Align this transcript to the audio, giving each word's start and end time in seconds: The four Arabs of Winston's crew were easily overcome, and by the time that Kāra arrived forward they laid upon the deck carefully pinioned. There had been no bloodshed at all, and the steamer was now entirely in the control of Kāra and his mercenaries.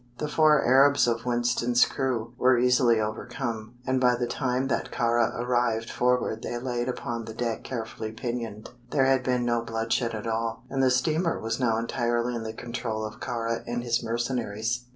The 0.17 0.27
four 0.27 0.65
Arabs 0.65 1.07
of 1.07 1.27
Winston's 1.27 1.85
crew 1.85 2.33
were 2.39 2.57
easily 2.57 2.99
overcome, 2.99 3.75
and 3.85 4.01
by 4.01 4.15
the 4.15 4.25
time 4.25 4.67
that 4.67 4.89
Kāra 4.91 5.39
arrived 5.39 5.91
forward 5.91 6.41
they 6.41 6.57
laid 6.57 6.89
upon 6.89 7.25
the 7.25 7.35
deck 7.35 7.63
carefully 7.63 8.11
pinioned. 8.11 8.71
There 8.89 9.05
had 9.05 9.21
been 9.21 9.45
no 9.45 9.61
bloodshed 9.61 10.15
at 10.15 10.25
all, 10.25 10.63
and 10.71 10.81
the 10.81 10.89
steamer 10.89 11.39
was 11.39 11.59
now 11.59 11.77
entirely 11.77 12.33
in 12.33 12.41
the 12.41 12.51
control 12.51 13.05
of 13.05 13.19
Kāra 13.19 13.61
and 13.67 13.83
his 13.83 14.01
mercenaries. 14.03 14.85